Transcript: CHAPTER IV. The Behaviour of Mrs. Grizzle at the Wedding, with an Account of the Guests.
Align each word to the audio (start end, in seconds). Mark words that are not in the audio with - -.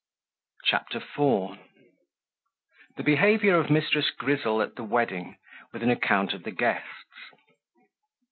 CHAPTER 0.65 0.97
IV. 0.97 1.59
The 2.97 3.03
Behaviour 3.05 3.55
of 3.57 3.67
Mrs. 3.67 4.05
Grizzle 4.17 4.59
at 4.63 4.73
the 4.73 4.83
Wedding, 4.83 5.37
with 5.73 5.83
an 5.83 5.91
Account 5.91 6.33
of 6.33 6.41
the 6.41 6.49
Guests. 6.49 7.05